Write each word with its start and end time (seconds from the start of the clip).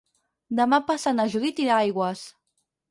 Demà 0.61 0.79
passat 0.89 1.19
na 1.21 1.27
Judit 1.35 1.63
irà 1.67 1.77
a 1.79 1.87
Aigües. 1.87 2.27